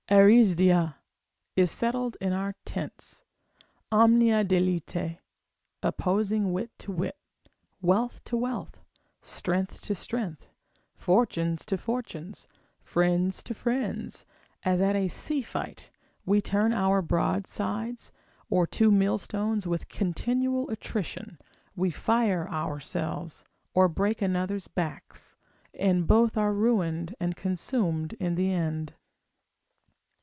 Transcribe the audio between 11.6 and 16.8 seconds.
to fortunes, friends to friends, as at a sea fight, we turn